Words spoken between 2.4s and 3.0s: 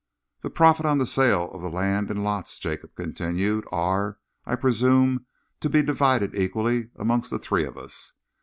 Jacob